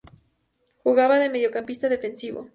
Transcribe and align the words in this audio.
Jugaba 0.83 1.19
de 1.19 1.29
mediocampista 1.29 1.87
defensivo. 1.87 2.49